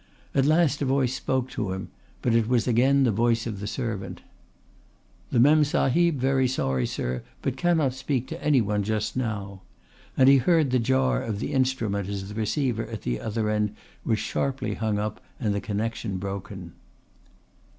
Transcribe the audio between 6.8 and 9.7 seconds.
sir, but cannot speak to any one just now;"